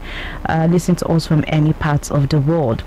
[0.48, 2.83] Uh, listen to us from any parts of the world.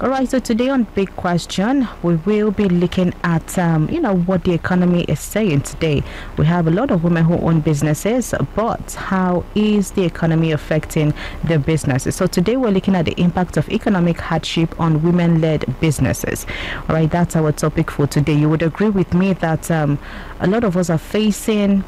[0.00, 4.14] All right, so today on Big Question, we will be looking at, um, you know,
[4.14, 6.04] what the economy is saying today.
[6.36, 11.12] We have a lot of women who own businesses, but how is the economy affecting
[11.42, 12.14] their businesses?
[12.14, 16.46] So today we're looking at the impact of economic hardship on women-led businesses.
[16.88, 18.34] All right, that's our topic for today.
[18.34, 19.98] You would agree with me that um,
[20.38, 21.82] a lot of us are facing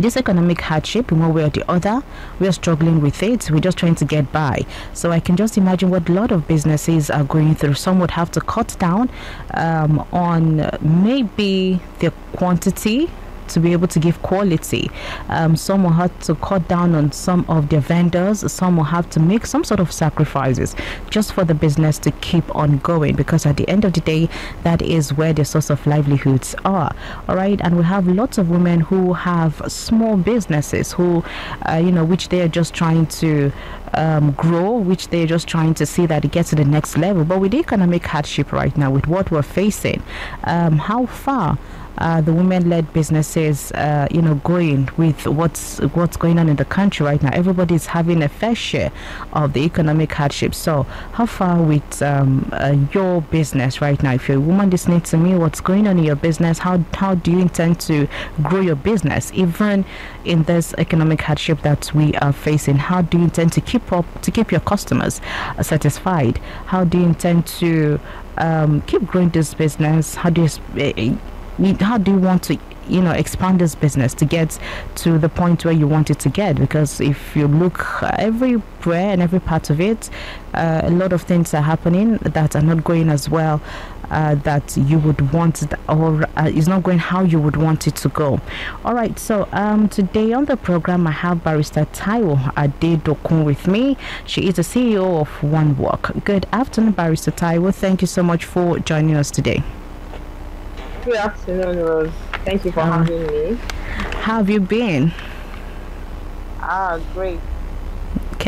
[0.00, 2.02] this economic hardship in one way or the other
[2.40, 3.50] we are struggling with it.
[3.50, 4.64] We're just trying to get by.
[4.92, 7.74] So i can just imagine what a lot of businesses are going through.
[7.74, 9.10] Some would have to cut down
[9.54, 13.10] um, on maybe the quantity
[13.48, 14.90] to be able to give quality.
[15.28, 18.50] Um, some will have to cut down on some of their vendors.
[18.50, 20.74] Some will have to make some sort of sacrifices
[21.10, 24.28] just for the business to keep on going because at the end of the day,
[24.62, 26.94] that is where the source of livelihoods are.
[27.28, 31.24] All right, and we have lots of women who have small businesses who,
[31.68, 33.52] uh, you know, which they are just trying to
[33.94, 37.24] um, grow, which they're just trying to see that it gets to the next level.
[37.24, 40.02] But with the economic hardship right now, with what we're facing,
[40.44, 41.58] um, how far
[41.98, 46.64] uh, the women-led businesses, uh, you know, going with what's what's going on in the
[46.64, 47.30] country right now.
[47.32, 48.92] Everybody's having a fair share
[49.32, 50.54] of the economic hardship.
[50.54, 54.14] So, how far with um, uh, your business right now?
[54.14, 56.58] If you're a woman listening to me, what's going on in your business?
[56.58, 58.06] How how do you intend to
[58.42, 59.84] grow your business, even
[60.24, 62.76] in this economic hardship that we are facing?
[62.76, 65.20] How do you intend to keep up to keep your customers
[65.62, 66.38] satisfied?
[66.66, 67.98] How do you intend to
[68.36, 70.14] um, keep growing this business?
[70.14, 71.18] How do you
[71.80, 72.58] how do you want to
[72.88, 74.58] you know expand this business to get
[74.96, 76.56] to the point where you want it to get?
[76.56, 80.10] Because if you look everywhere and every part of it
[80.54, 83.60] uh, a lot of things are happening that are not going as well
[84.10, 87.94] uh, that you would want or uh, is not going how you would want it
[87.96, 88.40] to go.
[88.84, 93.96] All right so um, today on the program i have barrister taiwo adedokun with me.
[94.26, 96.12] She is the ceo of one work.
[96.24, 97.74] Good afternoon barrister taiwo.
[97.74, 99.62] Thank you so much for joining us today
[101.08, 102.12] Good afternoon, Rose.
[102.44, 103.54] Thank you for uh, having me.
[104.20, 105.10] How have you been?
[106.60, 107.40] Ah, great.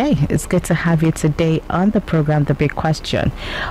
[0.01, 3.31] Okay, it's good to have you today on the program, The Big Question.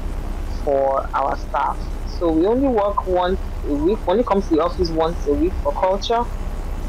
[0.64, 1.78] for our staff.
[2.06, 3.98] So we only work once a week.
[4.06, 6.24] only it comes to the office, once a week for culture,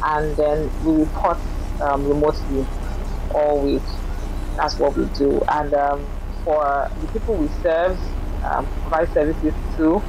[0.04, 1.38] and then we report
[1.82, 2.66] um, remotely
[3.36, 3.84] all week.
[4.56, 5.42] That's what we do.
[5.50, 6.08] And um,
[6.44, 8.00] for the people we serve,
[8.44, 10.02] um, provide services to,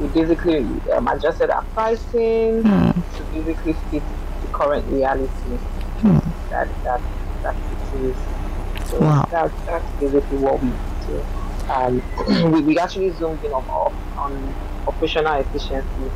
[0.00, 3.16] we basically um, adjusted our pricing mm.
[3.16, 4.02] to basically fit
[4.40, 5.58] the current reality.
[6.00, 6.24] Mm.
[6.50, 7.00] That that
[7.42, 7.56] that
[7.94, 8.16] it is.
[8.88, 9.26] So wow.
[9.30, 10.70] that, that's basically what we
[11.06, 11.24] do.
[11.70, 13.64] Um, we, we actually zoomed in on,
[14.16, 14.54] on
[14.86, 16.10] operational efficiency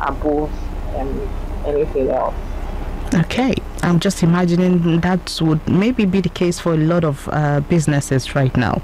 [0.00, 0.50] above
[0.96, 1.28] um,
[1.66, 2.34] anything else.
[3.12, 7.60] Okay, I'm just imagining that would maybe be the case for a lot of uh,
[7.60, 8.80] businesses right now.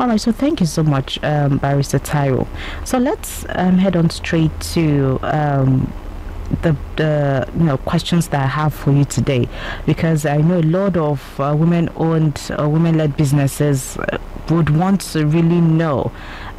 [0.00, 2.46] All right, so thank you so much, um, Barrister Taiwo.
[2.84, 5.92] So let's um, head on straight to um,
[6.62, 9.48] the the you know questions that I have for you today,
[9.84, 14.18] because I know a lot of uh, women-owned, uh, women-led businesses uh,
[14.50, 16.12] would want to really know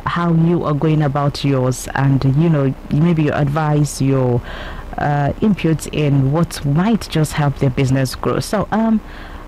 [0.06, 4.42] how you are going about yours, and you know maybe your advice, your
[4.98, 8.39] uh, inputs in what might just help their business grow.
[8.39, 9.00] So, um,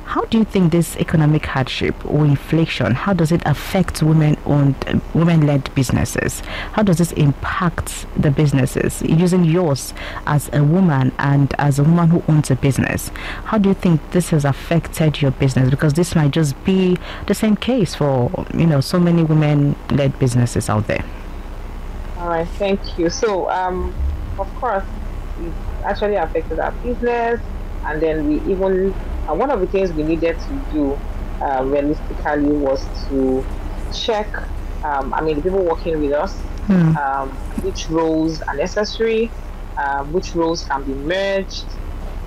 [0.09, 4.99] how do you think this economic hardship or inflation how does it affect women-owned, uh,
[5.13, 6.39] women-led businesses?
[6.73, 9.03] How does this impact the businesses?
[9.03, 9.93] Using yours
[10.25, 13.09] as a woman and as a woman who owns a business,
[13.45, 15.69] how do you think this has affected your business?
[15.69, 16.97] Because this might just be
[17.27, 21.05] the same case for you know so many women-led businesses out there.
[22.17, 23.11] All right, thank you.
[23.11, 23.93] So, um,
[24.39, 24.83] of course,
[25.39, 25.53] it
[25.83, 27.39] actually affected our business,
[27.85, 28.91] and then we even
[29.29, 31.01] uh, one of the things we needed to do
[31.45, 33.47] uh, realistically was to
[33.91, 34.29] check.
[34.83, 36.93] Um, I mean, the people working with us, Hmm.
[36.99, 39.35] um, which roles are necessary,
[39.81, 41.67] um, which roles can be merged,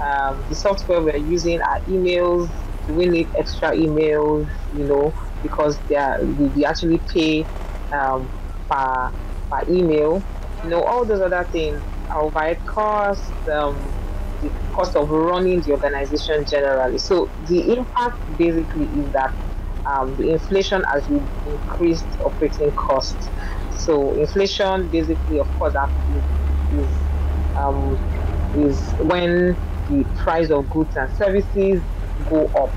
[0.04, 2.49] um, the software we're using, our emails.
[2.87, 4.46] Do we need extra emails?
[4.72, 7.49] You know, because they are, we, we actually pay
[7.96, 8.32] um,
[8.70, 9.10] per
[9.50, 10.26] per email.
[10.62, 11.82] You know, all those other things.
[12.14, 13.94] Our overhead costs, um,
[14.43, 16.99] the cost of running the organization generally.
[16.99, 19.31] So the impact basically is that
[19.91, 21.09] um, the inflation has
[21.44, 23.31] increased operating costs.
[23.71, 26.25] So inflation basically, of course, that is,
[26.71, 27.09] is,
[27.61, 27.99] um,
[28.55, 29.56] is when
[29.89, 31.85] the price of goods and services
[32.25, 32.71] go up,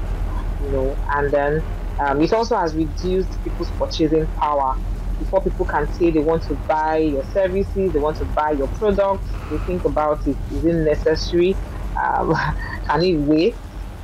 [0.59, 1.61] you know, and then
[2.05, 4.75] um, it also has reduced people's purchasing power.
[5.19, 8.69] Before people can say they want to buy your services, they want to buy your
[8.77, 10.37] products, they think about it.
[10.49, 11.59] Is it necessary?
[12.03, 12.33] Um,
[12.89, 13.55] can it wait?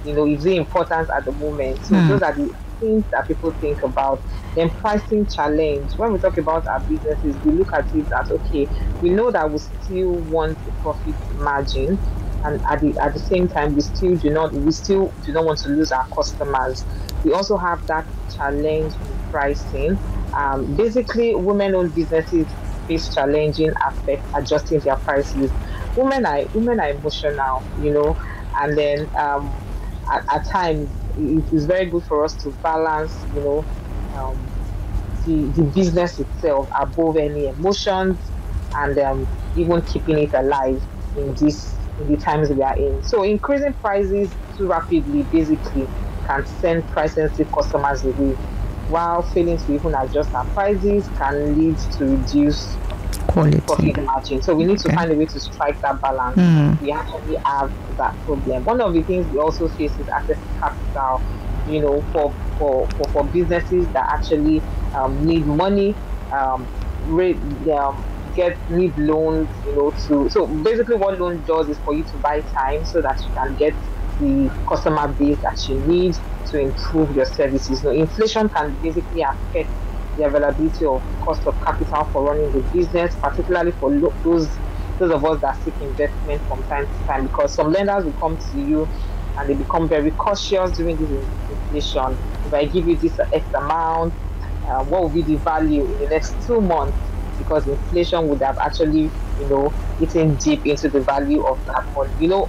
[0.04, 1.84] You know, is it important at the moment?
[1.84, 2.08] So Hmm.
[2.08, 2.50] those are the
[2.80, 4.19] things that people think about.
[4.56, 5.92] Then pricing challenge.
[5.98, 8.69] When we talk about our businesses, we look at it as okay,
[9.00, 12.00] we know that we still want a profit margin,
[12.44, 15.46] and at the at the same time, we still do not we still do not
[15.46, 16.86] want to lose our customers.
[17.24, 18.06] We also have that
[18.36, 20.00] challenge in pricing.
[20.38, 22.56] Um, basically, women-owned businesses
[22.88, 25.54] face challenging aspects adjusting their prices.
[25.95, 28.16] Women are women are emotional, you know,
[28.60, 29.60] and then um,
[30.12, 33.68] at, at times it is very good for us to balance, you know,
[34.18, 34.54] um,
[35.25, 38.31] the, the business itself above any emotions
[38.75, 40.78] and um, even keeping it alive
[41.16, 43.01] in this in the times we are in.
[43.04, 45.92] So increasing prices too rapidly basically
[46.30, 48.38] can send price sensitive customers away,
[48.92, 52.78] while failing to even adjust our prices can lead to reduced
[53.28, 53.62] Quality.
[53.62, 54.42] profit margin.
[54.42, 54.96] So we need to Okay.
[54.96, 56.36] find a way to strike that balance.
[56.36, 56.74] Hmm.
[56.84, 58.66] We actually have that problem.
[58.66, 61.22] One of the things we also face is access to capital.
[61.68, 64.62] You know, for for for, for businesses that actually
[64.94, 65.96] um, need money,
[66.32, 66.68] um,
[67.06, 67.38] rate,
[67.72, 68.04] um,
[68.36, 69.48] get need loans.
[69.66, 73.02] You know, to so basically what loan does is for you to buy time so
[73.02, 73.76] that you can get
[74.21, 76.13] the customer base that you need
[76.47, 77.83] to improve your services.
[77.83, 79.71] Know, inflation can basically affect
[80.15, 84.62] the availability of cost of capital for running the business, particularly for lo- those
[85.00, 88.37] those of us that seek investment from time to time, because some lenders will come
[88.37, 88.87] to you
[89.37, 91.09] and they become very cautious during this
[91.49, 92.19] inflation.
[92.44, 94.16] If I give you this X amount,
[94.63, 97.13] uh, what will be the value in the next two months?
[97.37, 102.13] Because inflation would have actually, you know, eaten deep into the value of that money.
[102.18, 102.47] You know,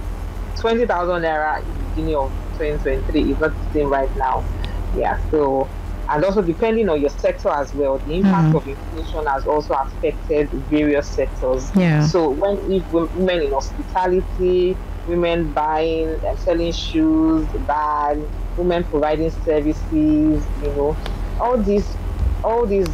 [0.59, 4.45] 20,000 naira in the beginning of 2023 is not the same right now.
[4.91, 5.71] Yeah, so,
[6.09, 8.55] and also depending on your sector as well, the impact Mhm.
[8.55, 11.71] of inflation has also affected various sectors.
[11.75, 12.01] Yeah.
[12.01, 20.49] So, when if women in hospitality, women buying and selling shoes, bags, women providing services,
[20.61, 20.99] you know,
[21.39, 21.97] all these,
[22.43, 22.85] all these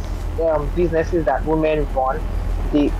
[0.42, 2.22] um, businesses that women run,
[2.72, 2.94] they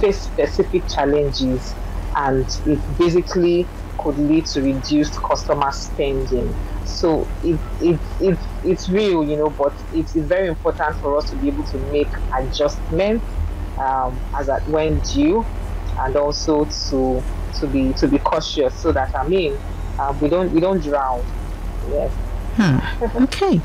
[0.00, 1.74] face specific challenges
[2.14, 6.54] and it basically could lead to reduced customer spending.
[6.84, 11.30] So it, it, it, it's real, you know, but it is very important for us
[11.30, 13.26] to be able to make adjustments
[13.78, 15.46] um, as at when due,
[15.98, 17.24] and also to
[17.60, 19.58] to be to be cautious so that I mean
[19.98, 21.24] uh, we don't we don't drown.
[21.82, 22.12] Yes.
[22.56, 22.78] Hmm.
[23.24, 23.60] Okay.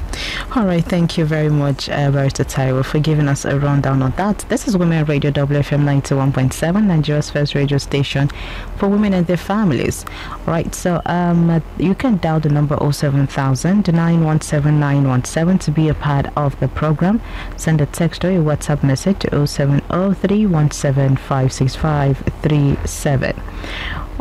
[0.54, 4.12] All right, thank you very much, uh, Barrister Taiwo, for giving us a rundown on
[4.18, 4.40] that.
[4.50, 8.30] This is Women Radio WFM 91.7, Nigeria's first radio station
[8.76, 10.04] for women and their families.
[10.30, 16.26] All right, so um, you can dial the number 07000 917 to be a part
[16.36, 17.22] of the program.
[17.56, 20.48] Send a text or a WhatsApp message to 0703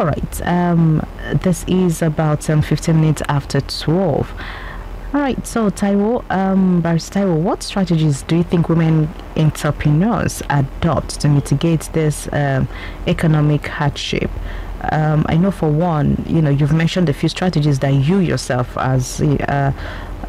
[0.01, 1.07] All right, um,
[1.43, 4.33] this is about um, 15 minutes after 12.
[5.13, 11.29] All right, so Taiwo, um, Taiwo, what strategies do you think women entrepreneurs adopt to
[11.29, 12.67] mitigate this um,
[13.07, 14.31] economic hardship?
[14.91, 18.79] Um, I know for one, you know, you've mentioned a few strategies that you yourself,
[18.79, 19.71] as uh,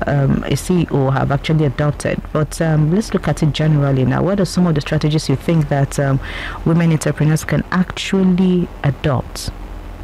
[0.05, 2.21] um, a CEO, have actually adopted.
[2.33, 4.21] But um, let's look at it generally now.
[4.21, 6.19] What are some of the strategies you think that um,
[6.65, 9.49] women entrepreneurs can actually adopt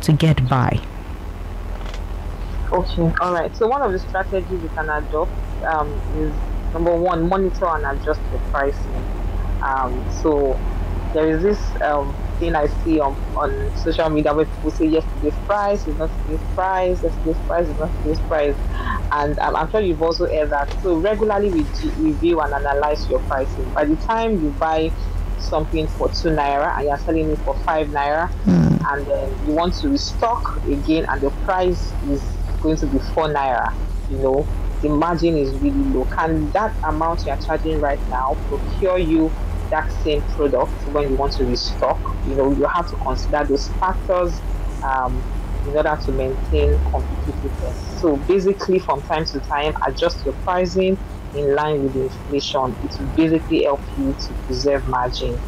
[0.01, 0.82] to get by?
[2.72, 3.56] Okay, all right.
[3.56, 5.34] So one of the strategies you can adopt
[5.74, 6.42] um, is
[6.74, 9.08] number one, monitor and adjust the pricing.
[9.66, 10.62] Um, so
[11.13, 15.38] there is this um, thing I see on, on social media where people say yesterday's
[15.48, 18.58] price is not today's price, yesterday's price is not today's price,
[19.12, 20.70] and um, I'm sure you've also heard that.
[20.80, 23.72] So regularly we review and analyze your pricing.
[23.75, 24.92] By the time you buy
[25.38, 28.79] something for two naira and you're selling it for five naira, mm.
[28.91, 33.27] and then you want to restock again, and the price is going to be four
[33.34, 33.67] naira,
[34.10, 34.50] you know,
[34.82, 36.06] the margin is really low.
[36.06, 39.34] Can that amount you're charging right now procure you
[39.72, 42.00] that same product when you want to restock?
[42.25, 44.44] You know, you have to consider those factors
[44.84, 45.25] um,
[45.65, 48.00] in order to maintain competitiveness.
[48.00, 50.98] So basically, from time to time, adjust your pricing
[51.38, 52.77] in line with inflation.
[52.82, 55.41] It will basically help you to preserve margin.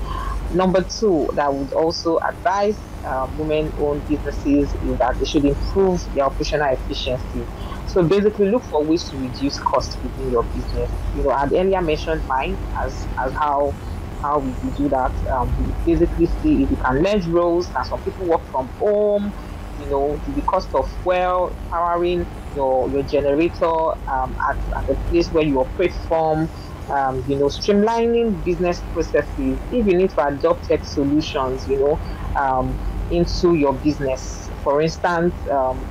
[0.49, 6.25] Number two, that would also advise uh, women-owned businesses is that they should improve their
[6.25, 7.47] operational efficiency.
[7.85, 10.91] So basically, look for ways to reduce costs within your business.
[11.13, 13.75] You know, I earlier mentioned mine as as how
[14.21, 15.13] how we do that.
[15.31, 17.71] Um, we basically see if you can merge roles.
[17.73, 19.33] Now, some people work from home.
[19.77, 22.25] You know, the cost of well powering
[22.59, 23.65] your your generator
[24.13, 26.49] um, at, at the place where you operate from.
[26.95, 29.59] Um, you know, streamlining business processes.
[29.69, 31.99] If you need to adopt tech solutions, you know,
[32.43, 34.49] um, into your business.
[34.63, 35.87] For instance, um,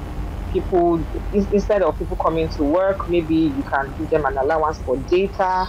[0.52, 4.96] people instead of people coming to work, maybe you can give them an allowance for
[5.08, 5.66] data,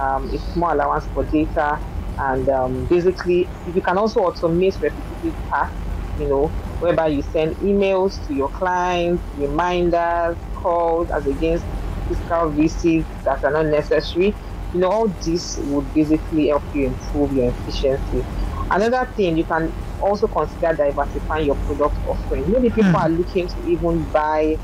[0.00, 1.78] um, a small allowance for data,
[2.18, 5.78] and um, basically you can also automate repetitive tasks.
[6.16, 11.64] You know, whereby you send emails to your clients, reminders, calls as against
[12.08, 14.36] physical visits that are not necessary.
[14.72, 18.26] You know, all this would basically help you improve your efficiency.
[18.68, 22.50] Another thing you can also consider diversifying your product offering.
[22.50, 23.00] Maybe people mm.
[23.00, 24.56] are looking to even buy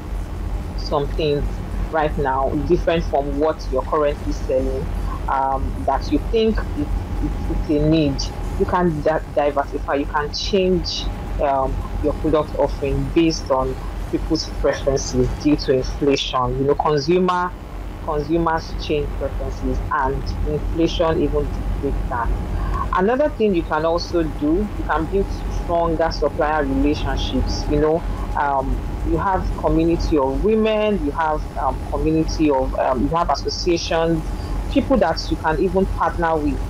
[0.77, 1.47] some things
[1.91, 4.89] right now different from what you're currently selling
[5.33, 6.89] um, that you think it,
[7.21, 8.19] it, it's a need.
[8.59, 11.11] You can di- diversify, you can change
[11.41, 13.77] um, your product offering based on
[14.11, 16.59] people's preferences due to inflation.
[16.59, 17.51] You know, consumer
[18.05, 22.29] consumers change preferences and inflation even dictates that.
[22.97, 27.65] Another thing you can also do, you can build stronger supplier relationships.
[27.69, 28.03] You know,
[28.41, 34.25] um, you have community of women, you have um, community of, um, you have associations,
[34.73, 36.61] people that you can even partner with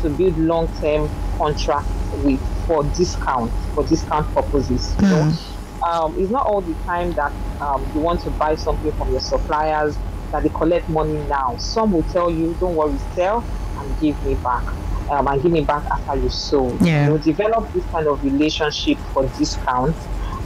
[0.00, 1.10] to build long-term
[1.40, 4.94] contracts with for discount, for discount purposes.
[5.02, 5.90] You know, mm.
[5.90, 9.18] um, it's not all the time that um, you want to buy something from your
[9.20, 9.98] suppliers
[10.30, 11.56] that they collect money now.
[11.58, 13.44] Some will tell you, don't worry, sell
[13.76, 14.62] and give me back
[15.10, 16.80] um, and give me back after you sold.
[16.86, 17.06] Yeah.
[17.06, 19.98] You know, develop this kind of relationship for discounts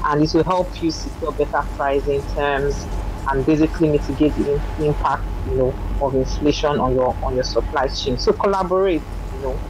[0.07, 2.88] and it will help you secure better pricing terms
[3.28, 8.16] and basically mitigate the impact, you know, of inflation on your on your supply chain.
[8.16, 9.61] So collaborate, you know.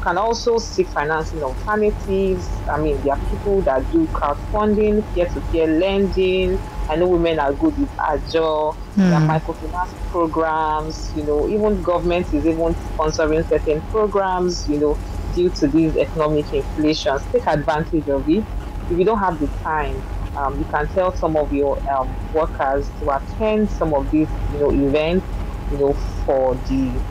[0.00, 2.62] You can also seek financing alternatives.
[2.72, 7.74] I mean, there are people that do crowdfunding, peer-to-peer lending, I know women are good
[7.76, 9.10] with Ajo, mm.
[9.10, 14.98] their microfinance programs, you know, even government is even sponsoring certain programs, you know,
[15.32, 17.28] due to these economic inflations.
[17.32, 18.46] Take advantage of it.
[18.88, 20.02] If you don't have the time,
[20.34, 24.58] um, you can tell some of your um, workers to attend some of these, you
[24.58, 25.26] know, events,
[25.68, 27.04] you know, for the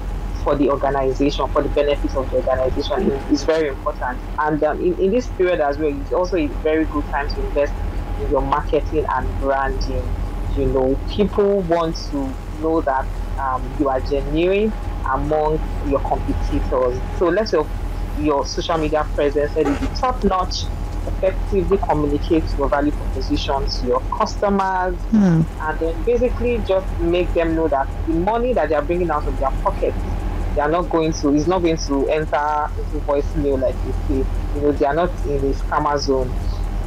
[0.44, 4.22] for the organization, for the benefits of the organization is very important.
[4.40, 7.42] And um, in, in this period as well, it's also a very good time to
[7.42, 7.76] invest
[8.18, 10.16] in your marketing and branding.
[10.56, 13.06] You know, people want to know that
[13.42, 14.74] um, you are genuine
[15.14, 17.02] among your competitors.
[17.12, 17.70] So let your
[18.16, 20.66] your social media presence be top notch
[21.06, 25.42] effectively communicate your value proposition to your customers Hmm.
[25.62, 29.24] and then basically just make them know that the money that they are bringing out
[29.28, 30.19] of their pockets
[30.56, 34.26] they are not going to is not going to enter into voicemail like you say
[34.54, 36.36] you know they are not in a scammer zone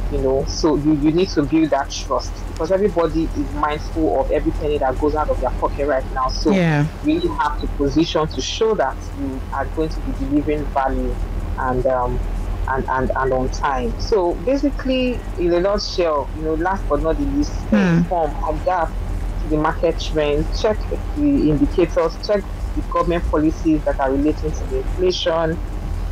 [0.09, 4.27] you know so you, you need to build that trust because everybody is mindful of
[4.33, 6.85] every penny that goes out of their pocket right now so Yeah.
[7.01, 11.15] you really have to position to show that you are going to be delivering value
[11.57, 12.21] and um
[12.69, 13.93] and, and, and on time.
[13.97, 18.03] So basically, in a nutshell, you know, last but not the least, Hmm.
[18.07, 18.93] informed, adapt
[19.41, 20.77] to the market trend, check
[21.15, 22.43] the indicators, check
[22.75, 25.59] the government policies that are relating to the inflation,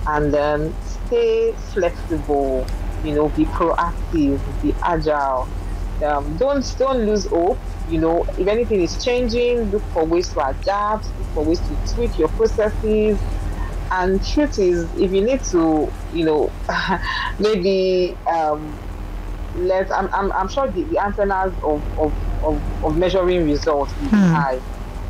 [0.08, 2.70] and then stay flexible.
[3.02, 5.50] You know, be proactive, be agile.
[6.06, 7.62] Um, don't don't lose hope.
[7.86, 11.80] You know, if anything is changing, look for ways to adapt, look for ways to
[11.94, 13.20] tweak your processes.
[13.92, 16.56] And truth is, if you need to, you know,
[17.40, 18.80] maybe um,
[19.54, 24.12] let I'm, I'm, I'm sure the, the antennas of, of, of, of measuring results will
[24.12, 24.34] be Hmm.
[24.34, 24.62] high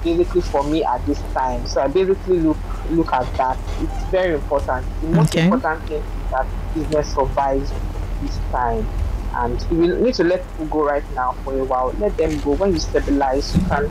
[0.03, 1.65] basically for me at this time.
[1.65, 3.57] So I basically look look at that.
[3.79, 4.87] It's very important.
[5.01, 5.41] The most Okay.
[5.41, 7.73] important thing is that business survives
[8.21, 8.89] this time.
[9.33, 12.39] And if you need to let people go right now for a while, let them
[12.39, 12.53] go.
[12.55, 13.89] When you stabilize, you can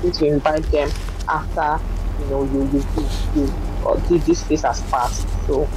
[0.00, 0.92] free to invite them
[1.30, 1.80] after
[2.18, 5.26] you know you you you, you or this phase has passed.
[5.46, 5.72] So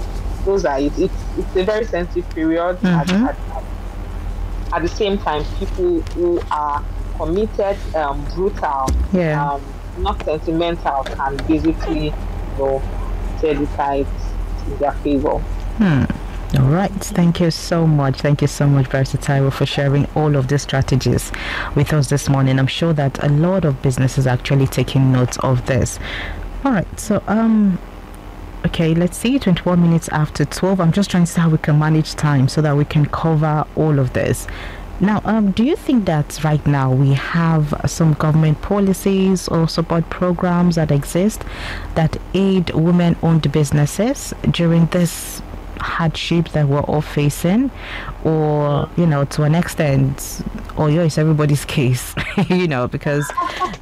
[0.45, 0.93] those are it.
[0.97, 2.79] It's it's a very sensitive period.
[2.93, 3.27] At, Mhm.
[3.27, 3.37] at,
[4.75, 6.81] at the same time, people who are
[7.17, 9.53] committed, um, brutal, Yeah.
[9.53, 9.61] um,
[9.99, 12.13] not sentimental, can basically, you
[12.57, 12.81] know,
[13.75, 14.07] tides
[14.67, 15.37] in their favor.
[15.77, 16.03] Hmm.
[16.57, 16.91] All right.
[16.91, 18.21] Thank you so much.
[18.21, 21.31] Thank you so much, Versatile, for sharing all of these strategies
[21.75, 22.57] with us this morning.
[22.57, 25.99] I'm sure that a lot of businesses are actually taking notes of this.
[26.63, 26.99] All right.
[26.99, 27.77] So, um,
[28.65, 29.37] okay, let's see.
[29.37, 30.79] 21 minutes after 12.
[30.79, 33.65] I'm just trying to see how we can manage time so that we can cover
[33.75, 34.47] all of this.
[34.99, 40.09] Now, um, do you think that right now we have some government policies or support
[40.09, 41.43] programs that exist
[41.93, 45.41] that aid women owned businesses during this
[45.79, 47.69] hardship that we're all facing?
[48.23, 50.41] Or, you know, to an extent,
[50.77, 52.15] or yeah, it's everybody's case,
[52.49, 53.29] you know, because,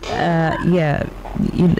[0.10, 1.08] uh, yeah,
[1.54, 1.74] you,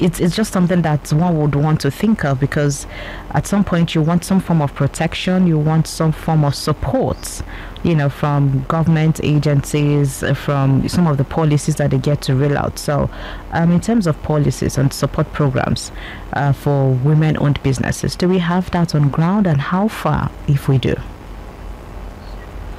[0.00, 2.86] it's, it's just something that one would want to think of because
[3.32, 7.42] at some point you want some form of protection, you want some form of support,
[7.82, 12.56] you know, from government agencies, from some of the policies that they get to roll
[12.56, 12.78] out.
[12.78, 13.10] So,
[13.52, 15.90] um, in terms of policies and support programs
[16.34, 20.68] uh, for women owned businesses, do we have that on ground and how far if
[20.68, 20.94] we do?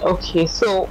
[0.01, 0.89] Okay, so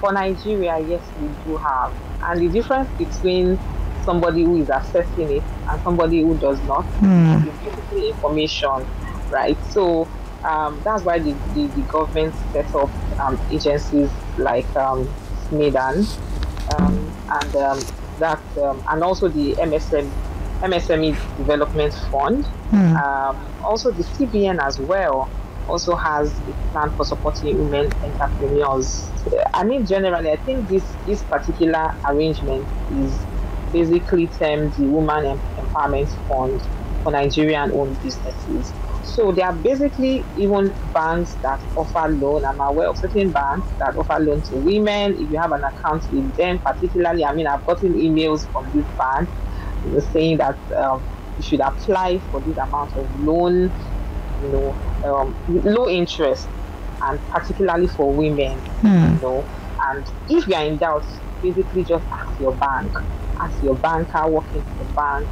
[0.00, 1.92] for Nigeria, yes, we do have.
[2.22, 3.58] And the difference between
[4.04, 7.48] somebody who is assessing it and somebody who does not Hmm.
[7.48, 8.86] is basically information,
[9.30, 9.56] right?
[9.70, 10.08] So
[10.44, 15.14] um, that's why the, the, the government set up um, agencies like um,
[15.48, 16.08] SMEDAN
[16.78, 20.12] um, and um, that, um, and also the MSM,
[20.62, 22.46] MSME Development Fund.
[22.96, 25.30] Um, also, the CBN as well
[25.66, 29.12] also has a plan for supporting women entrepreneurs.
[29.54, 33.26] I mean, generally, I think this this particular arrangement is
[33.72, 36.60] basically termed the Women Empowerment Fund
[37.02, 38.74] for Nigerian-owned businesses.
[39.02, 42.42] So there are basically even banks that offer loan.
[42.48, 45.12] I'm aware of certain banks that offer loan to women.
[45.18, 48.86] If you have an account with them, particularly, I mean, I've gotten emails from this
[48.96, 49.28] bank
[50.12, 53.70] saying that um, you should apply for this amount of loan,
[54.38, 56.50] you know, um, low interest,
[57.02, 59.14] and particularly for women, Hmm.
[59.14, 59.48] you know.
[59.92, 61.04] And if you are in doubt,
[61.42, 62.92] basically just ask your bank,
[63.42, 65.28] ask your banker working for the bank.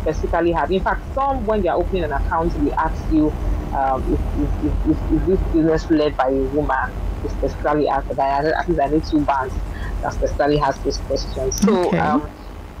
[0.00, 3.34] Specifically have, in fact, some when they are opening an account, they ask you
[3.72, 6.90] um, if, if, if, if, is this business led by a woman.
[7.22, 8.18] They specifically ask that.
[8.18, 9.54] I, at least I need two banks
[10.02, 11.60] that specifically ask those questions.
[11.60, 11.86] So.
[11.88, 11.98] Okay.
[11.98, 12.30] Um,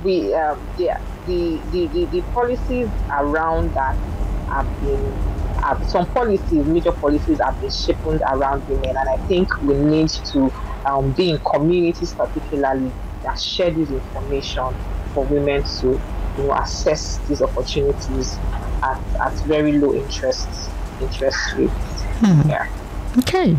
[0.02, 3.96] we um, yeah, the, the, the, the policies around that
[4.48, 5.12] have been
[5.62, 10.08] have some policies, major policies have been shaped around women, and I think we need
[10.08, 10.50] to
[10.86, 12.90] um, be in communities particularly
[13.22, 14.74] that share this information
[15.12, 16.00] for women to
[16.40, 18.36] you know assess these opportunities
[18.82, 20.48] at, at very low interest
[21.00, 21.72] interest rates.
[22.20, 22.48] Hmm.
[22.48, 22.68] Yeah.
[23.18, 23.56] Okay.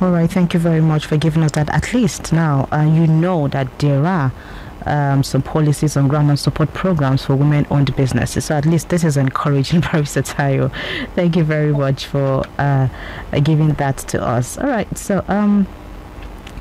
[0.00, 0.30] All right.
[0.30, 1.68] Thank you very much for giving us that.
[1.70, 4.32] At least now uh, you know that there are
[4.86, 8.46] um, some policies on ground and support programs for women owned businesses.
[8.46, 10.70] So at least this is encouraging, very satire.
[11.14, 12.88] Thank you very much for uh,
[13.42, 14.58] giving that to us.
[14.58, 14.96] All right.
[14.96, 15.66] So, um,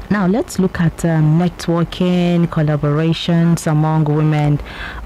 [0.09, 4.59] now let's look at um, networking, collaborations among women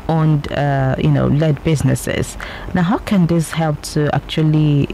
[0.07, 2.37] owned, uh, you know, led businesses.
[2.73, 4.87] Now, how can this help to actually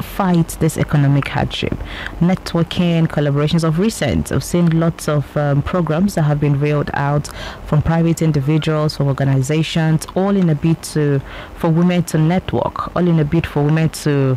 [0.00, 1.74] fight this economic hardship?
[2.20, 4.32] Networking, collaborations of recent.
[4.32, 7.28] I've seen lots of um, programs that have been rolled out
[7.66, 11.20] from private individuals, from organizations, all in a bid to
[11.56, 14.36] for women to network, all in a bid for women to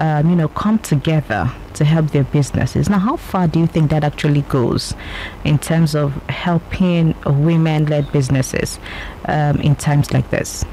[0.00, 2.88] um, you know, come together to help their businesses.
[2.88, 4.94] Now, how far do you think that actually goes
[5.44, 8.78] in terms of helping women-led businesses
[9.26, 10.64] um, in times like this?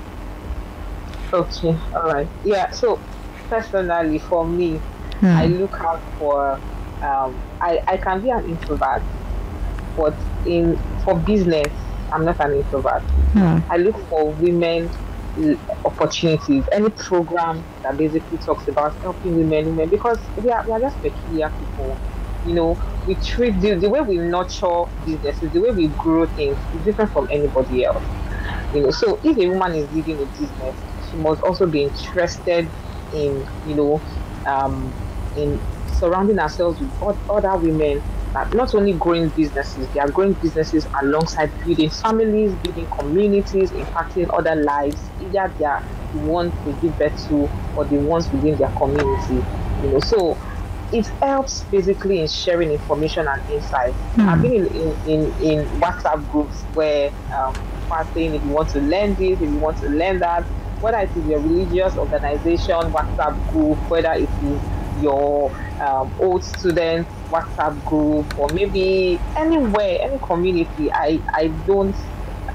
[1.33, 2.27] Okay, all right.
[2.43, 2.99] Yeah, so
[3.49, 4.77] personally, for me,
[5.19, 5.25] hmm.
[5.25, 6.59] I look out for.
[7.01, 9.01] Um, I I can be an introvert,
[9.97, 10.13] but
[10.45, 11.67] in for business,
[12.13, 13.01] I'm not an introvert.
[13.33, 13.59] Hmm.
[13.69, 14.89] I look for women
[15.85, 20.79] opportunities, any program that basically talks about helping women, women because we are, we are
[20.79, 21.99] just peculiar people.
[22.43, 26.59] You know, we treat the, the way we nurture businesses, the way we grow things
[26.71, 28.05] is different from anybody else.
[28.71, 32.71] You know, so if a woman is leading a business, she must also be interested
[33.11, 34.03] in, you know,
[34.45, 34.95] um,
[35.35, 36.91] in surrounding ourselves with
[37.29, 38.03] other women
[38.53, 44.55] not only growing businesses, they are growing businesses alongside building families, building communities, impacting other
[44.55, 48.69] lives, either they are the ones they give birth to or the ones within their
[48.71, 49.45] community.
[49.83, 50.37] You know, so
[50.91, 53.93] it helps basically in sharing information and insight.
[54.15, 54.27] Mm.
[54.27, 57.55] I've been in, in, in, in, WhatsApp groups where um,
[57.91, 60.43] are saying if you want to learn this, if you want to learn that,
[60.81, 65.51] whether it is your religious organization WhatsApp group, whether it is your
[65.83, 70.91] um, old students WhatsApp group or maybe anywhere, any community.
[70.93, 71.95] I, I don't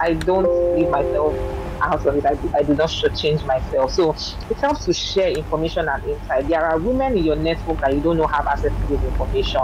[0.00, 1.34] I don't leave myself
[1.82, 2.24] out of it.
[2.26, 3.92] I do, I do not change myself.
[3.92, 4.14] So
[4.48, 6.48] it helps to share information and insight.
[6.48, 9.60] There are women in your network that you don't know have access to this information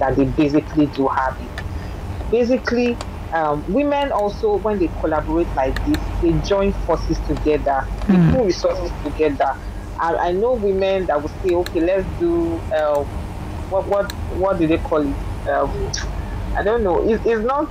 [0.00, 2.30] that they basically do have it.
[2.30, 2.96] Basically,
[3.32, 8.32] um, women also when they collaborate like this, they join forces together, mm.
[8.32, 9.56] they put resources together
[9.98, 13.04] I, I know women that will say, okay, let's do uh,
[13.70, 15.48] what what what do they call it?
[15.48, 15.90] Um,
[16.56, 17.08] I don't know.
[17.08, 17.70] It, it's not.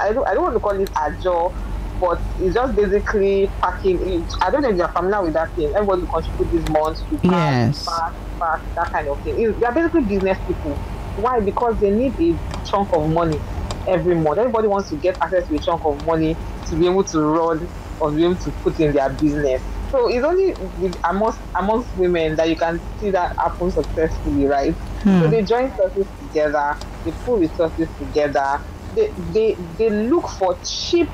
[0.00, 0.26] I don't.
[0.26, 1.54] I don't want to call it a job,
[2.00, 4.00] but it's just basically packing.
[4.00, 4.34] It.
[4.40, 5.74] I don't know if you're familiar with that thing.
[5.74, 7.86] Everybody contribute this month to pack, yes.
[7.86, 9.58] pack, pack, that kind of thing.
[9.58, 10.74] They're basically business people.
[11.16, 11.40] Why?
[11.40, 13.40] Because they need a chunk of money
[13.86, 14.38] every month.
[14.38, 16.36] Everybody wants to get access to a chunk of money
[16.68, 17.68] to be able to run
[18.00, 19.62] or be able to put in their business.
[19.92, 24.72] So it's only with, amongst amongst women that you can see that happen successfully, right?
[25.04, 25.20] Hmm.
[25.20, 28.58] So they join forces together, they pull resources together,
[28.94, 31.10] they, they they look for cheap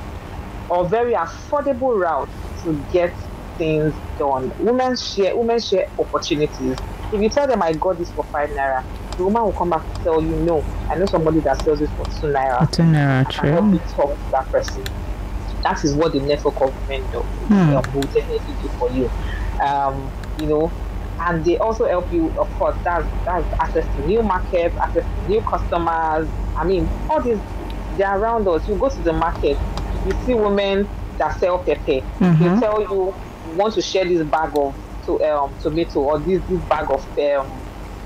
[0.70, 2.30] or very affordable routes
[2.62, 3.12] to get
[3.56, 4.52] things done.
[4.60, 6.76] Women share women share opportunities.
[7.12, 8.84] If you tell them I got this for five naira,
[9.16, 11.90] the woman will come back and tell you, no, I know somebody that sells this
[11.90, 12.70] for two naira.
[12.70, 13.50] Two naira, true.
[13.50, 14.84] Help talk to that person
[15.62, 17.75] that is what the network of men do, hmm.
[17.94, 19.11] will definitely do for you.
[19.61, 20.73] Um, you know,
[21.21, 25.29] and they also help you, of course, that's, that's access to new markets, access to
[25.29, 26.29] new customers.
[26.57, 27.38] I mean, all these,
[27.97, 28.68] they're around us.
[28.68, 29.59] You go to the market,
[30.07, 31.83] you see women that sell pepper.
[31.83, 32.42] Mm-hmm.
[32.55, 33.14] They tell you,
[33.51, 37.18] you want to share this bag of to, um, tomato or this, this bag of,
[37.18, 37.51] um,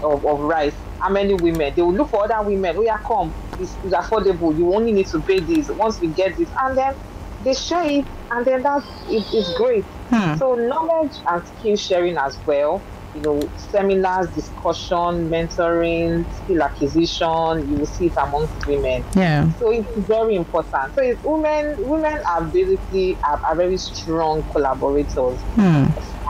[0.03, 3.35] of, of rice how many women they will look for other women oh yeah come
[3.59, 6.95] it's, it's affordable you only need to pay this once we get this and then
[7.45, 9.85] they share it and then that's it, it's great.
[10.11, 10.37] Hmm.
[10.37, 12.83] so knowledge and skill sharing as well
[13.15, 19.05] you know seminars discussion mentoring skill acquisition you will see it amongst women.
[19.15, 19.53] Yeah.
[19.55, 20.95] So it's very important.
[20.95, 25.39] So it's women women are basically are, are very strong collaborators.
[25.57, 25.87] Hmm.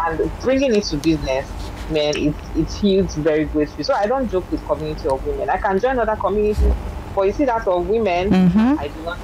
[0.07, 1.47] and bringing it to business
[1.91, 5.51] man it, it feels very grateful so i don't joke with community of women.
[5.51, 6.73] I can join other communities
[7.15, 8.79] but you see that of women mm-hmm.
[8.79, 9.19] i do not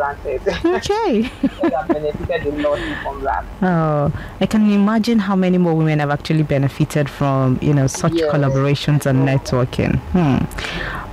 [0.00, 0.40] granted.
[0.64, 1.30] Okay.
[1.88, 3.44] benefited a lot from that.
[3.62, 8.14] Oh, I can imagine how many more women have actually benefited from you know such
[8.14, 8.32] yes.
[8.32, 9.98] collaborations and networking.
[10.12, 10.38] Hmm.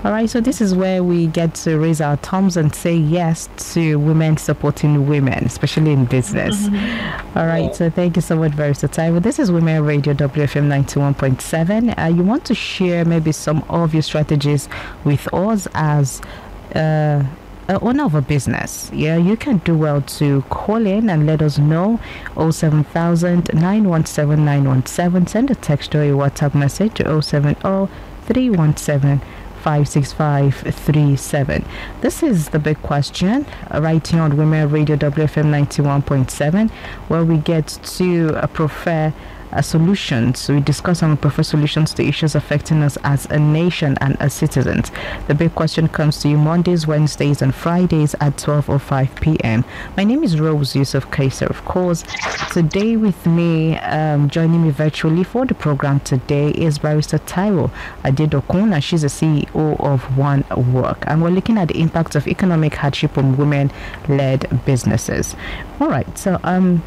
[0.06, 3.50] All right, so this is where we get to raise our thumbs and say yes
[3.74, 6.56] to women supporting women, especially in business.
[6.68, 7.38] Mm-hmm.
[7.38, 7.72] All right, yeah.
[7.74, 8.74] so thank you so much, very
[9.12, 11.98] Well, this is Women Radio WFM 91.7.
[11.98, 14.70] Uh, you want to share maybe some of your strategies
[15.04, 16.22] with us as
[16.76, 17.26] uh,
[17.68, 21.42] uh, owner of a business, yeah, you can do well to call in and let
[21.42, 22.00] us know
[22.36, 25.28] 07000 917 917.
[25.28, 27.60] Send a text or a WhatsApp message to 070
[28.26, 29.22] 317
[29.68, 31.66] 56537.
[32.02, 36.72] This is the big question uh, right here on Women Radio WFM 91.7,
[37.10, 39.14] where we get to uh, prefer
[39.52, 40.50] uh, solutions.
[40.50, 44.34] We discuss and we prefer solutions to issues affecting us as a nation and as
[44.34, 44.92] citizens.
[45.28, 49.64] The big question comes to you Mondays, Wednesdays, and Fridays at 12 or 5 p.m.
[49.96, 52.04] My name is Rose Yusuf Kaiser, of course.
[52.52, 57.72] Today with me, um, joining me virtually for the program today is Barrister Taiwo
[58.04, 62.76] Adedokun, she's the CEO of One Work, and we're looking at the impact of economic
[62.76, 65.36] hardship on women-led businesses.
[65.80, 66.84] All right, so um.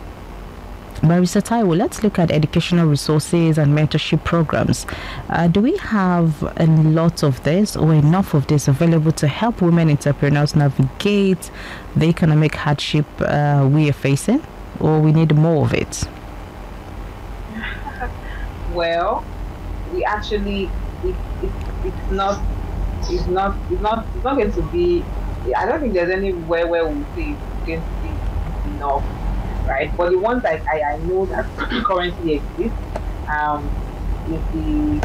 [1.02, 4.84] Barrister Taiwo, let's look at educational resources and mentorship programs.
[5.30, 9.62] Uh, do we have a lot of this or enough of this available to help
[9.62, 11.50] women entrepreneurs navigate
[11.96, 14.42] the economic hardship uh, we are facing,
[14.78, 16.04] or we need more of it?
[18.74, 19.24] Well,
[19.92, 20.70] we actually,
[21.02, 21.50] it, it,
[21.84, 22.40] it's not,
[23.08, 25.02] it's not, it's not, it's not going to be.
[25.56, 29.02] I don't think there's anywhere where we say it's going to be enough
[29.70, 29.96] right?
[29.96, 31.46] But the ones that I, I know that
[31.86, 32.74] currently exist
[33.30, 33.70] um,
[34.26, 34.98] is the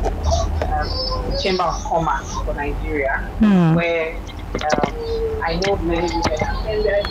[0.74, 3.76] um, Chamber of Commerce for Nigeria, hmm.
[3.76, 7.06] where um, I know many women attended.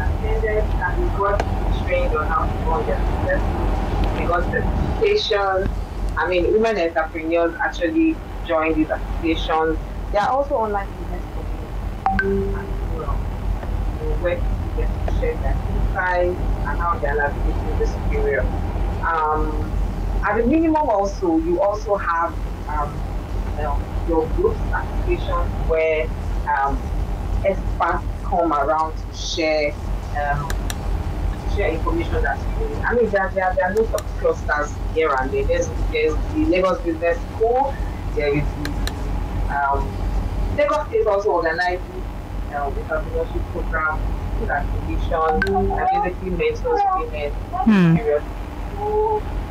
[0.00, 1.38] Attended and we got
[1.86, 5.70] trained on how to run their got certifications.
[6.16, 9.78] I mean, women entrepreneurs actually join these associations.
[10.12, 11.22] There are also online business
[12.18, 12.69] communities
[14.20, 14.42] where to
[14.76, 18.44] get to share their insights and how they are navigating this period.
[19.02, 19.70] Um,
[20.24, 22.34] at the minimum, also, you also have
[22.68, 22.94] um,
[23.56, 26.06] you know, your group applications where
[26.48, 26.78] um,
[27.44, 29.72] experts come around to share
[30.20, 30.48] um,
[31.56, 35.30] share information that's you I mean, there, there, there are lots of clusters here and
[35.30, 35.44] there.
[35.44, 37.74] There's, there's the Lagos Business School,
[38.14, 38.70] there is the
[39.54, 41.30] um, Lagos State also
[42.50, 44.00] organizing uh, the entrepreneurship program,
[44.50, 47.96] activation, and basically mentors women hmm.
[47.96, 48.22] period.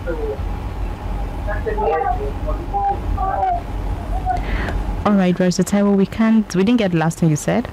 [0.05, 0.37] So
[5.05, 7.67] all right, Taiwo, we can't, we didn't get the last thing you said.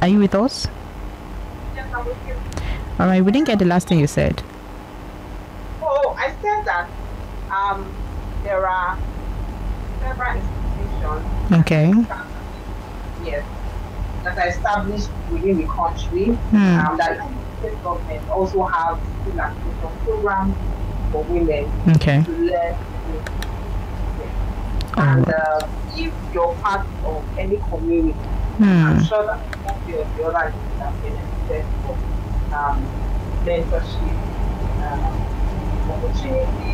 [0.00, 0.68] Are you with us?
[1.74, 2.34] Yes, I'm with you.
[3.00, 4.42] All right, we didn't get the last thing you said.
[5.82, 6.88] Oh, I said that
[7.50, 7.92] um,
[8.44, 8.96] there are
[10.00, 10.40] several
[11.16, 11.92] institutions Okay.
[13.24, 13.44] Yes.
[14.24, 16.26] That are established within the country.
[16.26, 16.56] Hmm.
[16.56, 17.30] Um, that
[17.62, 20.54] the government also have school activation programs
[21.10, 22.22] for women okay.
[22.22, 22.76] to learn.
[24.96, 28.18] And uh, if you're part of any community,
[28.58, 28.64] hmm.
[28.64, 31.98] I'm sure that one way or the other you have benefited from
[32.52, 32.86] um,
[33.44, 34.18] mentorship,
[34.84, 35.28] um,
[35.90, 36.68] opportunities,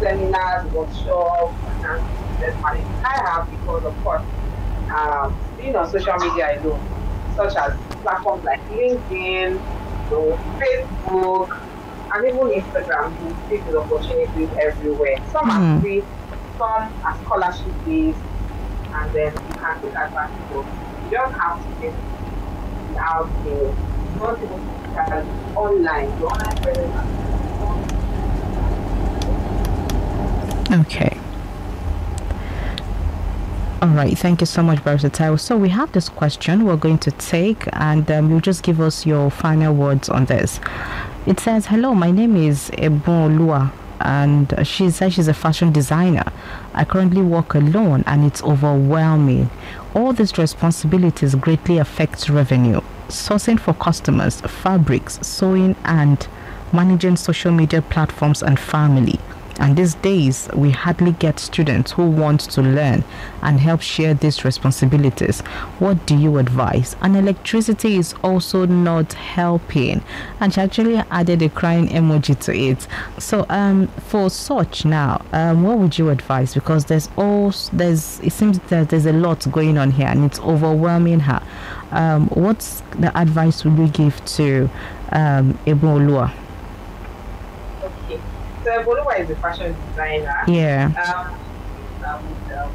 [0.00, 4.22] seminars, workshops, and I have because, of course,
[4.94, 6.80] um, being on social media I alone,
[7.36, 11.50] such as platforms like LinkedIn, you know, Facebook,
[12.14, 15.16] and even Instagram, you see these opportunities everywhere.
[15.30, 15.76] Some mm.
[15.76, 16.02] are free,
[16.56, 18.18] some are scholarship based,
[18.92, 20.66] and then you can take advantage of.
[21.04, 21.94] You don't have to get
[22.98, 23.72] out there.
[24.18, 24.60] Not even
[25.54, 27.28] online, your online presence.
[30.70, 31.07] Okay.
[33.80, 35.38] All right, thank you so much, Versatile.
[35.38, 39.06] So we have this question we're going to take, and um, you'll just give us
[39.06, 40.58] your final words on this.
[41.26, 46.24] It says, "Hello, my name is Ebon Lua, and she says she's a fashion designer.
[46.74, 49.48] I currently work alone, and it's overwhelming.
[49.94, 56.26] All these responsibilities greatly affect revenue, sourcing for customers, fabrics, sewing, and
[56.72, 59.20] managing social media platforms and family."
[59.58, 63.04] And these days, we hardly get students who want to learn
[63.42, 65.40] and help share these responsibilities.
[65.80, 66.94] What do you advise?
[67.00, 70.02] And electricity is also not helping.
[70.40, 72.86] And she actually added a crying emoji to it.
[73.18, 76.54] So, um, for such now, um, what would you advise?
[76.54, 80.40] Because there's all there's it seems that there's a lot going on here, and it's
[80.40, 81.42] overwhelming her.
[81.90, 84.70] Um, what's the advice would we give to
[85.12, 86.32] um, Olua?
[88.68, 90.44] So Bolua is a fashion designer.
[90.46, 90.92] Yeah.
[91.00, 92.20] Um, um,
[92.52, 92.70] um,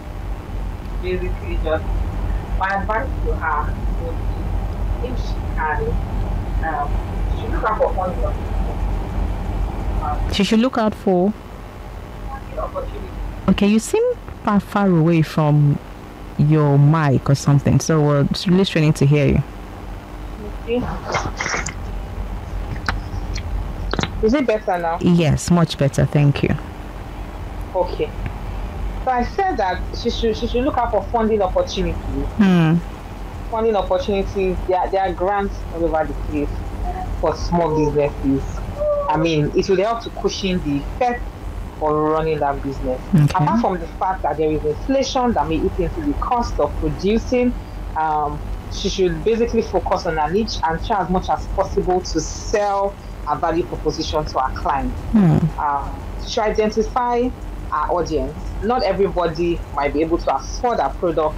[1.04, 1.86] basically just
[2.58, 4.18] my advice to her would
[5.04, 5.86] be if she can,
[6.66, 6.90] um,
[7.38, 7.90] she look out for
[10.04, 11.32] um, She should look out for.
[13.50, 15.78] Okay, you seem far, far away from
[16.40, 19.44] your mic or something, so we're really trying to hear you.
[20.68, 21.73] Okay.
[24.24, 25.00] Is it better now?
[25.02, 26.06] Yes, much better.
[26.06, 26.56] Thank you.
[27.76, 28.10] Okay.
[29.04, 32.28] So I said that she should she should look out for funding opportunities.
[32.38, 32.78] Hmm.
[33.52, 36.50] funding opportunities, there, there are grants all over the place
[37.20, 38.42] for small businesses.
[39.10, 41.22] I mean, it will help to cushion the effect
[41.78, 43.02] for running that business.
[43.14, 43.24] Okay.
[43.26, 46.74] Apart from the fact that there is inflation that may eat into the cost of
[46.80, 47.54] producing,
[47.98, 48.40] um,
[48.72, 52.96] she should basically focus on her niche and try as much as possible to sell
[53.28, 54.96] a value proposition to our client.
[55.12, 55.38] Hmm.
[55.64, 57.22] Um, she should identify
[57.72, 58.56] our audience.
[58.62, 61.38] Not everybody might be able to afford our product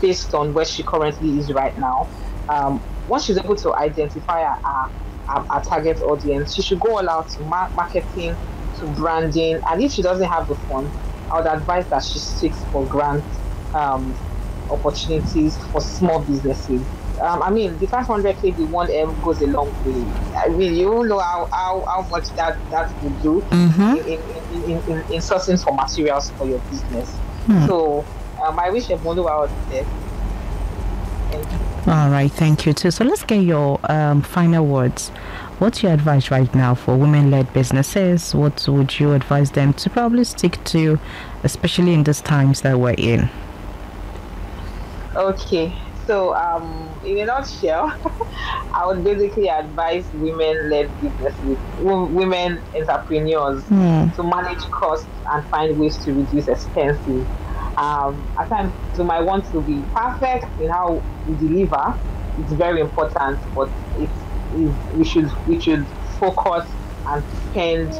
[0.00, 2.08] based on where she currently is right now.
[2.52, 4.90] Um, once she's able to identify our, our,
[5.36, 8.36] our, our target audience, she should go all out to mar- marketing,
[8.80, 10.94] to branding, and if she doesn't have the funds,
[11.32, 13.24] I would advise that she seeks for grant
[13.74, 14.18] um,
[14.70, 16.86] opportunities for small businesses.
[17.20, 20.04] Um, I mean, the 500k, the 1M goes a long way.
[20.36, 23.98] I mean, you all know how, how, how much that, that will do Mhm.
[24.06, 24.20] in,
[24.54, 27.10] in, in, in, in sourcing for materials for your business.
[27.46, 27.66] Hmm.
[27.66, 28.04] So,
[28.44, 29.84] um, I wish everyone knew out there.
[31.86, 32.90] All right, thank you too.
[32.90, 35.08] So let's get your um, final words.
[35.58, 38.34] What's your advice right now for women-led businesses?
[38.34, 41.00] What would you advise them to probably stick to,
[41.42, 43.28] especially in these times that we're in?
[45.16, 45.72] Okay,
[46.08, 47.92] so um, in a nutshell,
[48.74, 54.08] I would basically advise women-led businesses, women entrepreneurs, Hmm.
[54.16, 57.28] to manage costs and find ways to reduce expenses.
[57.76, 61.84] Um, at times, you might want to be perfect in how we deliver.
[62.38, 65.84] It's very important, but it's, it's we should we should
[66.18, 67.92] focus and spend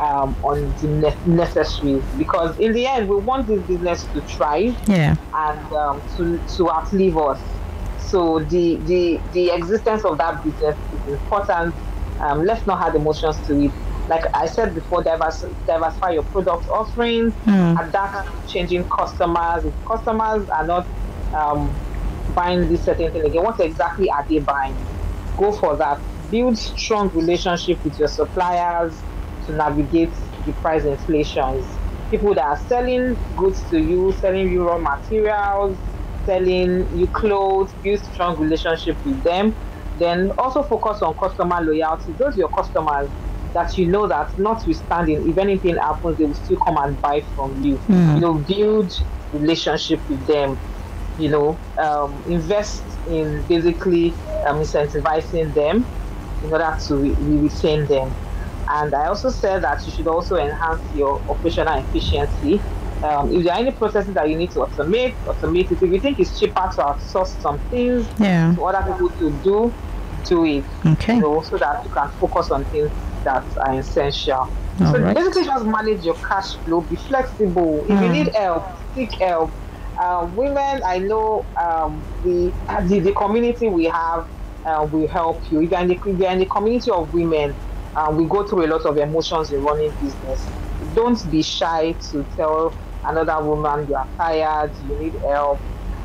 [0.00, 4.76] um, on the ne- necessaries because in the end, we want this business to thrive
[4.86, 5.16] Yeah.
[5.34, 7.40] and um, to to outlive us.
[7.98, 11.74] So the the the existence of that business is important.
[12.20, 13.72] Um, let's not add emotions to it.
[14.08, 17.76] Like I said before, divers- diversify your product offerings, Hmm.
[17.78, 19.64] adapt to changing customers.
[19.64, 20.86] If customers are not
[21.32, 21.74] um,
[22.34, 24.76] buying this certain thing again, what exactly are they buying?
[25.36, 26.00] Go for that.
[26.34, 29.00] Build strong relationship with your suppliers
[29.46, 30.12] to navigate
[30.44, 31.64] the price inflations.
[32.10, 35.78] People that are selling goods to you, selling you raw materials,
[36.26, 39.54] selling you clothes, build strong relationship with them.
[39.96, 42.14] Then also focus on customer loyalty.
[42.18, 43.10] Those are your customers
[43.52, 47.62] that you know that notwithstanding if anything happens, they will still come and buy from
[47.62, 47.78] you.
[47.88, 48.14] Mm.
[48.16, 48.92] You know, build
[49.30, 50.58] relationship with them.
[51.16, 54.16] You know, um, invest in basically
[54.48, 55.86] um, incentivizing them
[56.44, 58.16] in order to re- re- retain them.
[58.68, 62.64] And I also said that you should also enhance your operational efficiency.
[63.02, 65.78] Um, if there are any processes that you need to automate, automate it.
[65.82, 68.52] If you think it's cheaper to outsource some things Yeah.
[68.54, 69.76] to other people to do,
[70.28, 70.66] do it.
[70.86, 71.16] Okay.
[71.16, 72.90] You know, so that you can focus on things
[73.24, 74.50] that are essential.
[74.80, 75.14] All so right.
[75.14, 76.80] basically, just manage your cash flow.
[76.82, 77.84] Be flexible.
[77.88, 78.12] If you Mm.
[78.12, 79.54] need help, seek help.
[80.02, 82.56] Uh, women, I know um, we
[82.88, 84.24] the, the community we have
[84.64, 85.60] uh, will help you.
[85.62, 87.56] If you're in the, if you're in the community of women,
[87.96, 90.50] uh, we go through a lot of emotions in running business.
[90.92, 95.62] Don't be shy to tell another woman you are tired, you need help,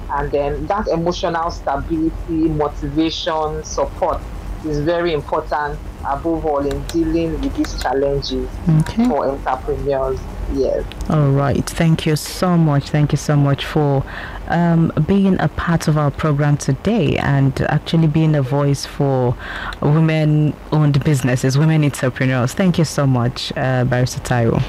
[0.10, 4.22] and then that emotional stability, motivation, support
[4.64, 9.06] is very important above all in dealing with these challenges Okay.
[9.06, 10.28] for entrepreneurs.
[10.54, 10.84] Yes.
[11.10, 11.64] All right.
[11.66, 12.90] Thank you so much.
[12.90, 14.04] Thank you so much for
[14.48, 19.36] um, being a part of our program today and actually being a voice for
[19.82, 22.54] women owned businesses, women entrepreneurs.
[22.54, 24.62] Thank you so much, uh, Barrister Taiwo.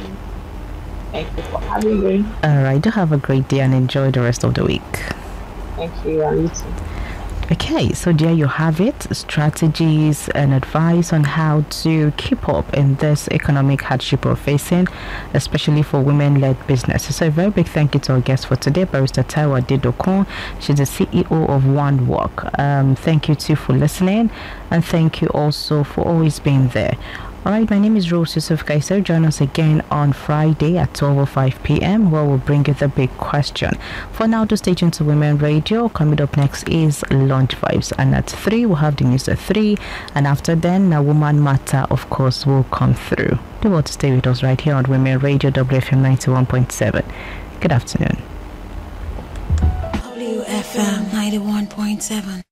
[1.12, 2.24] Thank you for having me.
[2.44, 2.80] All right.
[2.80, 4.82] Do have a great day and enjoy the rest of the week.
[5.76, 6.66] Thank you, and you too.
[7.52, 12.94] Okay, so there you have it strategies and advice on how to keep up in
[12.96, 14.86] this economic hardship we're facing,
[15.34, 17.16] especially for women led businesses.
[17.16, 20.28] So, a very big thank you to our guest for today, Barrister Taiwo Didokon.
[20.60, 22.56] She's the CEO of One Work.
[22.56, 24.30] Um, thank you too for listening,
[24.70, 26.96] and thank you also for always being there.
[27.42, 29.00] All right, my name is Rose Yusuf Kaiser.
[29.00, 32.10] Join us again on Friday at 12.05 p.m.
[32.10, 33.78] where we'll bring you the big question.
[34.12, 35.88] For now, to stay tuned to Women Radio.
[35.88, 37.94] Coming up next is Launch Vibes.
[37.96, 39.78] And at 3, we'll have the news at 3.
[40.14, 43.38] And after then, a Woman Matter, of course, will come through.
[43.62, 47.10] Do want to stay with us right here on Women Radio WFM 91.7.
[47.60, 48.22] Good afternoon.
[49.56, 52.42] WFM 91.7.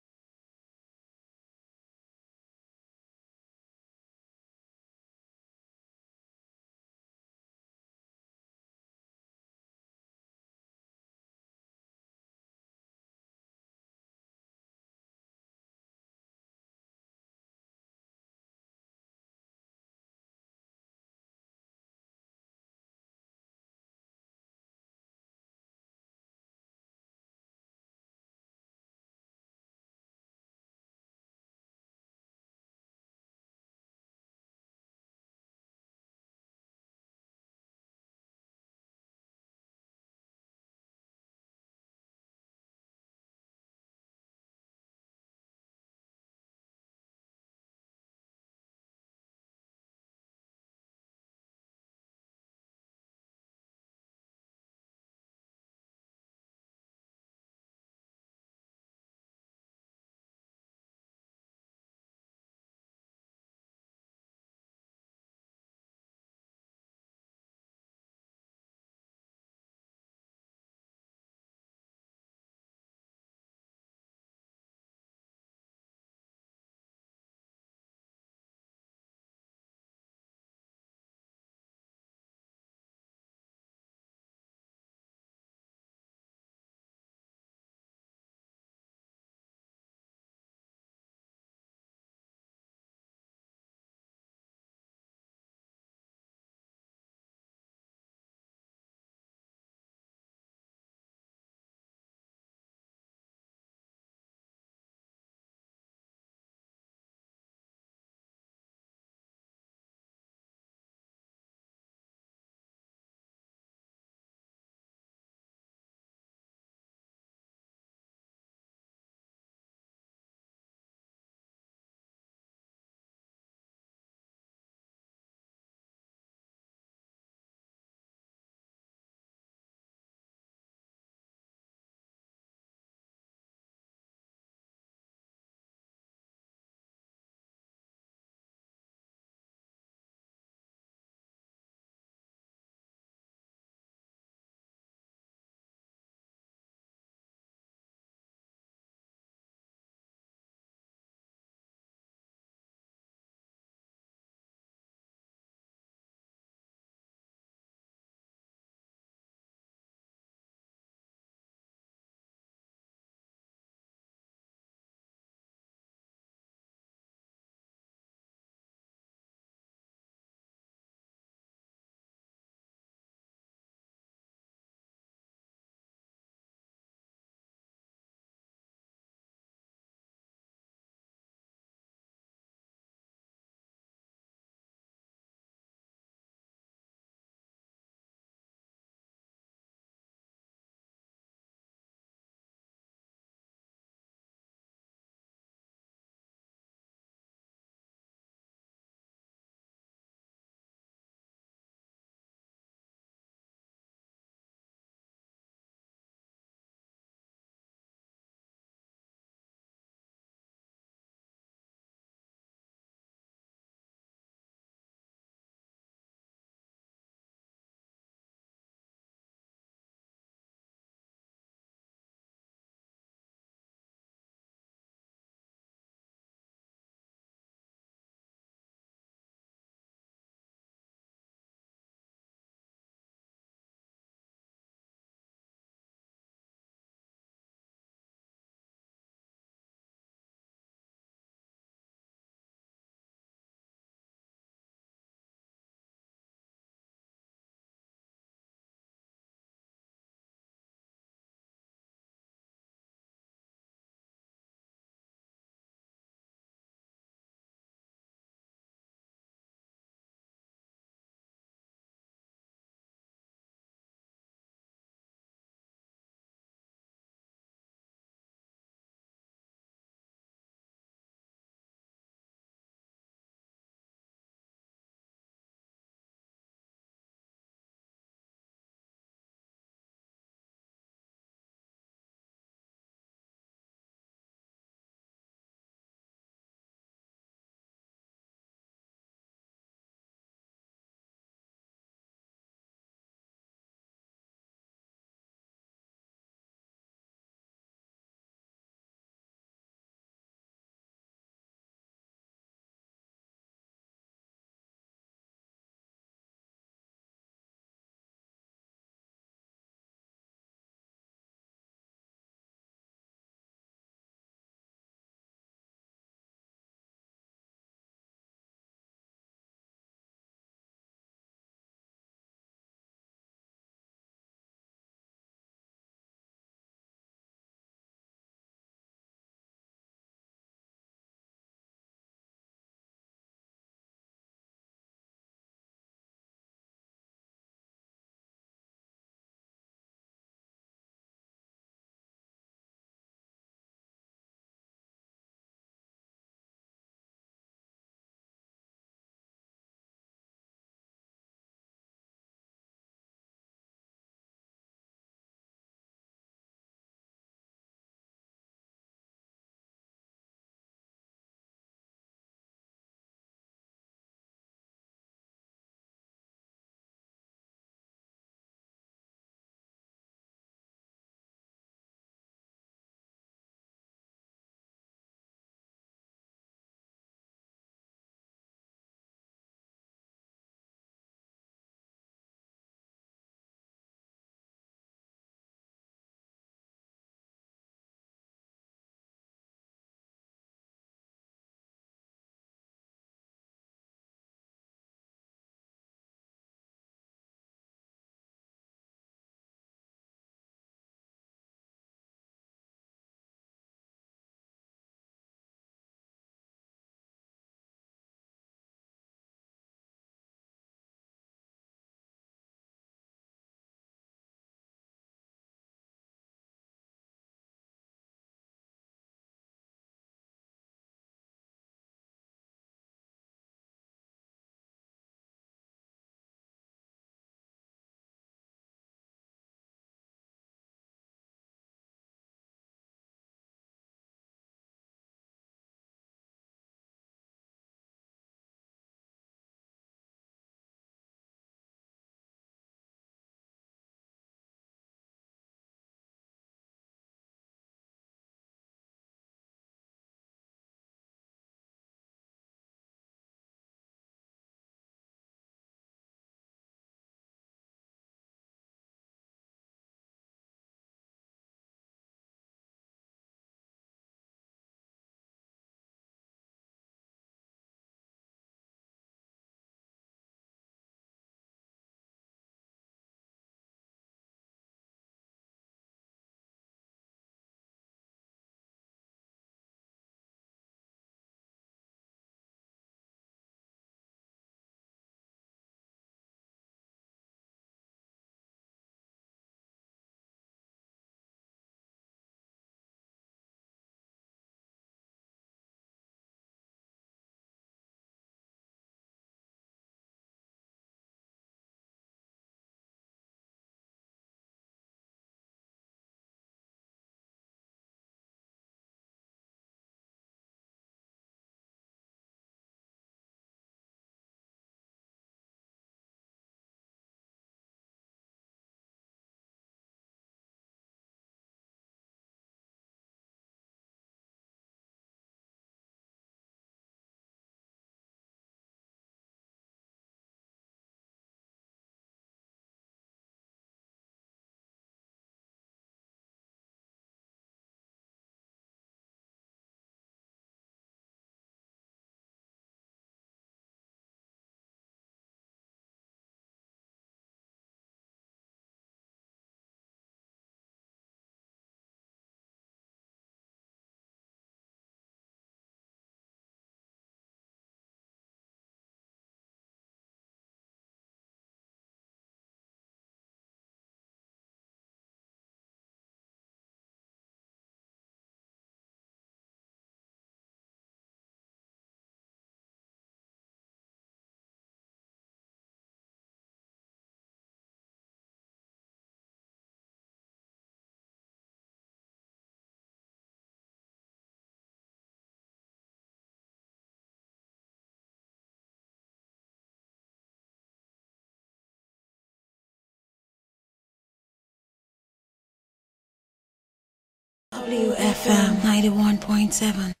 [597.71, 600.00] WFM 91.7.